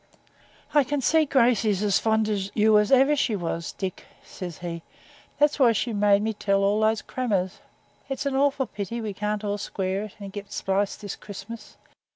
'I 0.73 0.85
can 0.85 0.99
see 1.01 1.27
Gracey's 1.27 1.83
as 1.83 1.99
fond 1.99 2.27
of 2.27 2.49
you 2.57 2.79
as 2.79 2.91
ever 2.91 3.15
she 3.15 3.35
was, 3.35 3.71
Dick,' 3.73 4.05
says 4.25 4.57
he; 4.57 4.81
'that's 5.37 5.59
why 5.59 5.73
she 5.73 5.93
made 5.93 6.23
me 6.23 6.33
tell 6.33 6.63
all 6.63 6.79
those 6.79 7.03
crammers. 7.03 7.59
It's 8.09 8.25
an 8.25 8.35
awful 8.35 8.65
pity 8.65 8.99
we 8.99 9.13
can't 9.13 9.43
all 9.43 9.59
square 9.59 10.05
it, 10.05 10.15
and 10.19 10.33
get 10.33 10.51
spliced 10.51 11.01
this 11.01 11.15
Christmas. 11.15 11.77